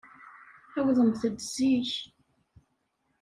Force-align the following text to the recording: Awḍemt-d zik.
Awḍemt-d 0.79 1.39
zik. 1.55 1.91